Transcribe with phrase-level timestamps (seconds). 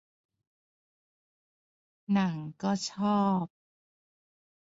[2.11, 3.45] หนังก็ชอบ